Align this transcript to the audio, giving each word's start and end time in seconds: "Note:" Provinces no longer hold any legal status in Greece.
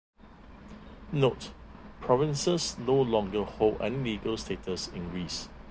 "Note:" 1.11 1.51
Provinces 1.99 2.75
no 2.79 2.99
longer 2.99 3.43
hold 3.43 3.79
any 3.83 4.13
legal 4.15 4.35
status 4.35 4.87
in 4.87 5.11
Greece. 5.11 5.47